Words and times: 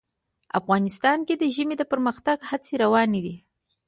افغانستان 0.59 1.17
کې 1.27 1.35
د 1.37 1.43
ژمی 1.55 1.75
د 1.79 1.83
پرمختګ 1.91 2.37
هڅې 2.49 2.73
روانې 2.83 3.19
دي. 3.25 3.35